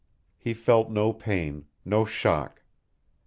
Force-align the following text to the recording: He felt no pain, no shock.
He 0.39 0.55
felt 0.55 0.89
no 0.89 1.13
pain, 1.13 1.65
no 1.85 2.05
shock. 2.05 2.63